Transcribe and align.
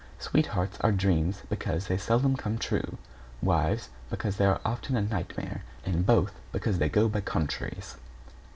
Sweethearts 0.17 0.79
are 0.81 0.91
dreams 0.91 1.43
because 1.47 1.85
they 1.85 1.95
seldom 1.95 2.35
come 2.35 2.57
true; 2.57 2.97
wives, 3.39 3.89
because 4.09 4.37
they're 4.37 4.59
often 4.67 4.97
a 4.97 5.01
night 5.03 5.37
mare, 5.37 5.61
and 5.85 6.07
both 6.07 6.33
because 6.51 6.79
they 6.79 6.89
go 6.89 7.07
by 7.07 7.21
contraries. 7.21 7.97